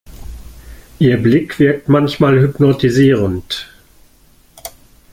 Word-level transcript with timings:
Ihr 0.97 1.21
Blick 1.21 1.59
wirkt 1.59 1.87
manchmal 1.87 2.39
hypnotisierend. 2.39 3.69